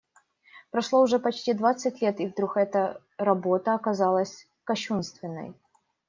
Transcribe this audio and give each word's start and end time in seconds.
Прошло 0.71 1.03
уже 1.03 1.19
почти 1.19 1.53
двадцать 1.53 2.01
лет, 2.01 2.19
и 2.19 2.25
вдруг 2.25 2.57
эта 2.57 2.99
работа 3.19 3.75
оказалась 3.75 4.47
кощунственной. 4.63 5.53